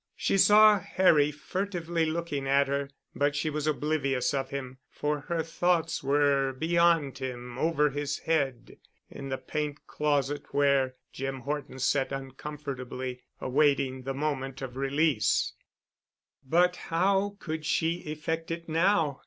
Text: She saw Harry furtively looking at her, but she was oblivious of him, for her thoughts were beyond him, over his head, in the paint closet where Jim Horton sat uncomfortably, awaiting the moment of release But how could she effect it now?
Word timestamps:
She 0.15 0.35
saw 0.39 0.79
Harry 0.79 1.29
furtively 1.31 2.07
looking 2.07 2.47
at 2.47 2.67
her, 2.67 2.89
but 3.15 3.35
she 3.35 3.51
was 3.51 3.67
oblivious 3.67 4.33
of 4.33 4.49
him, 4.49 4.79
for 4.89 5.19
her 5.19 5.43
thoughts 5.43 6.01
were 6.01 6.53
beyond 6.53 7.19
him, 7.19 7.59
over 7.59 7.91
his 7.91 8.17
head, 8.17 8.77
in 9.11 9.29
the 9.29 9.37
paint 9.37 9.85
closet 9.85 10.55
where 10.55 10.95
Jim 11.13 11.41
Horton 11.41 11.77
sat 11.77 12.11
uncomfortably, 12.11 13.21
awaiting 13.39 14.01
the 14.01 14.15
moment 14.15 14.63
of 14.63 14.75
release 14.75 15.53
But 16.43 16.77
how 16.77 17.35
could 17.37 17.63
she 17.63 17.97
effect 18.11 18.49
it 18.49 18.67
now? 18.67 19.19